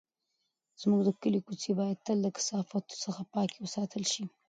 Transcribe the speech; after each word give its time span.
زموږ 0.81 1.01
د 1.05 1.09
کلي 1.21 1.39
کوڅې 1.45 1.71
باید 1.79 2.03
تل 2.05 2.17
له 2.25 2.29
کثافاتو 2.37 2.93
څخه 3.03 3.21
پاکې 3.33 3.57
وساتل 3.61 4.03
شي. 4.13 4.23